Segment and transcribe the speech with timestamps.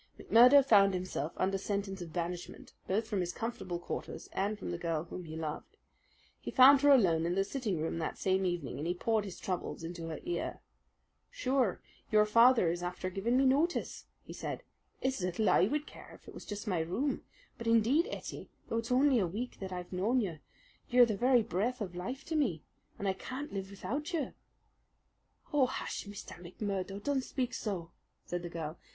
[0.19, 4.79] McMurdo found himself under sentence of banishment both from his comfortable quarters and from the
[4.79, 5.77] girl whom he loved.
[6.39, 9.39] He found her alone in the sitting room that same evening, and he poured his
[9.39, 10.59] troubles into her ear.
[11.29, 14.63] "Sure, your father is after giving me notice," he said.
[15.01, 17.21] "It's little I would care if it was just my room,
[17.59, 20.39] but indeed, Ettie, though it's only a week that I've known you,
[20.89, 22.63] you are the very breath of life to me,
[22.97, 24.33] and I can't live without you!"
[25.53, 26.41] "Oh, hush, Mr.
[26.41, 27.91] McMurdo, don't speak so!"
[28.25, 28.79] said the girl.